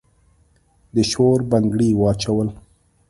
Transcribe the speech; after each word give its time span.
د 0.93 0.95
شور 1.11 1.39
بنګړي 1.51 1.89
واچول 1.99 2.49